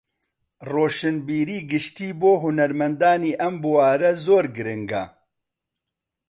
ڕۆشنبیریی 0.71 1.65
گشتی 1.71 2.07
بۆ 2.19 2.31
هونەرمەندانی 2.41 3.33
ئەم 3.41 3.55
بوارە 3.61 4.11
زۆر 4.25 4.45
گرنگە 4.55 5.03